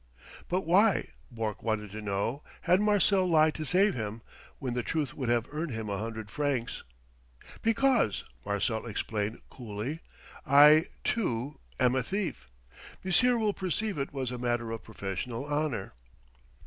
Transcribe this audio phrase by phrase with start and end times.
[0.49, 4.23] But why Bourke wanted to know had Marcel lied to save him,
[4.57, 6.81] when the truth would have earned him a hundred francs?
[7.61, 9.99] "Because," Marcel explained coolly,
[10.43, 12.49] "I, too, am a thief.
[13.03, 15.93] Monsieur will perceive it was a matter of professional honour."